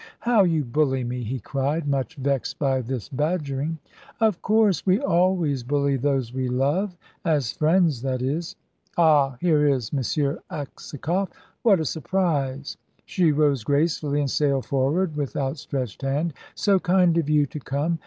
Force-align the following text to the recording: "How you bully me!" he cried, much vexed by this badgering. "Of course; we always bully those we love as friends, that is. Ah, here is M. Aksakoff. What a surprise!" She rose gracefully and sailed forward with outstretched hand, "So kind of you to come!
"How 0.21 0.41
you 0.45 0.65
bully 0.65 1.03
me!" 1.03 1.21
he 1.23 1.39
cried, 1.39 1.87
much 1.87 2.15
vexed 2.15 2.57
by 2.57 2.81
this 2.81 3.07
badgering. 3.07 3.77
"Of 4.19 4.41
course; 4.41 4.83
we 4.83 4.99
always 4.99 5.61
bully 5.61 5.95
those 5.95 6.33
we 6.33 6.47
love 6.49 6.97
as 7.23 7.51
friends, 7.51 8.01
that 8.01 8.19
is. 8.23 8.55
Ah, 8.97 9.37
here 9.39 9.67
is 9.67 9.91
M. 9.93 9.99
Aksakoff. 10.49 11.29
What 11.61 11.79
a 11.79 11.85
surprise!" 11.85 12.77
She 13.05 13.31
rose 13.31 13.63
gracefully 13.63 14.21
and 14.21 14.31
sailed 14.31 14.65
forward 14.65 15.15
with 15.15 15.35
outstretched 15.35 16.01
hand, 16.01 16.33
"So 16.55 16.79
kind 16.79 17.15
of 17.19 17.29
you 17.29 17.45
to 17.45 17.59
come! 17.59 17.99